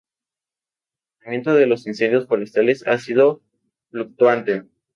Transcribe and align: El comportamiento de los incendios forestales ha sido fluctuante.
El 0.01 0.07
comportamiento 1.19 1.53
de 1.53 1.67
los 1.67 1.85
incendios 1.85 2.25
forestales 2.25 2.87
ha 2.87 2.97
sido 2.97 3.43
fluctuante. 3.91 4.63